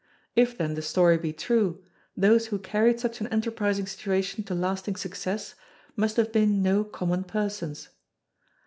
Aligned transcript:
If 0.35 0.57
then 0.57 0.73
the 0.73 0.81
story 0.81 1.19
be 1.19 1.31
true, 1.31 1.83
those 2.17 2.47
who 2.47 2.57
carried 2.57 2.99
such 2.99 3.21
an 3.21 3.27
enterprising 3.27 3.85
situation 3.85 4.43
to 4.45 4.55
lasting 4.55 4.95
success, 4.95 5.53
must 5.95 6.17
have 6.17 6.31
been 6.31 6.63
no 6.63 6.83
common 6.83 7.23
persons. 7.23 7.89